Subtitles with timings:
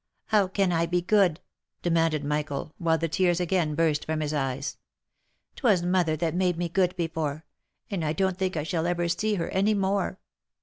[0.33, 1.41] "How can I be good?"
[1.83, 4.77] demanded Michael, while the tears again burst from his eyes."
[5.57, 7.45] 'Twas mother that made me good before,
[7.91, 10.17] and I don't think I shall ever see her any more."